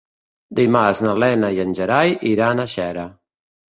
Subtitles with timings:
[0.59, 3.11] Dimarts na Lena i en Gerai iran a Xera.